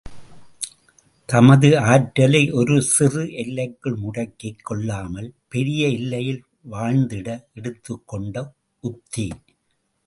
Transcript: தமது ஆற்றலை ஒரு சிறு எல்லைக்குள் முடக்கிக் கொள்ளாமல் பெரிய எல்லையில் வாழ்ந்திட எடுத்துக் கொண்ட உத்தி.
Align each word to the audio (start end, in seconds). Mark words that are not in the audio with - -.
தமது 1.29 1.79
ஆற்றலை 1.79 2.51
ஒரு 2.51 2.81
சிறு 2.81 3.33
எல்லைக்குள் 3.33 3.97
முடக்கிக் 3.97 4.63
கொள்ளாமல் 4.63 5.29
பெரிய 5.47 5.87
எல்லையில் 5.87 6.43
வாழ்ந்திட 6.71 7.27
எடுத்துக் 7.53 8.07
கொண்ட 8.07 8.53
உத்தி. 8.79 9.27